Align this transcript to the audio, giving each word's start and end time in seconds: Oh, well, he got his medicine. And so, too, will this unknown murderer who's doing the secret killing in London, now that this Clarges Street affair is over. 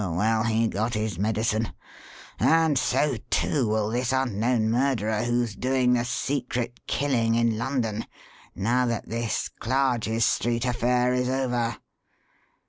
Oh, 0.03 0.11
well, 0.13 0.45
he 0.45 0.67
got 0.67 0.95
his 0.95 1.19
medicine. 1.19 1.73
And 2.39 2.79
so, 2.79 3.17
too, 3.29 3.67
will 3.67 3.91
this 3.91 4.11
unknown 4.11 4.71
murderer 4.71 5.21
who's 5.21 5.55
doing 5.55 5.93
the 5.93 6.05
secret 6.05 6.79
killing 6.87 7.35
in 7.35 7.59
London, 7.59 8.07
now 8.55 8.87
that 8.87 9.07
this 9.07 9.47
Clarges 9.59 10.25
Street 10.25 10.65
affair 10.65 11.13
is 11.13 11.29
over. 11.29 11.77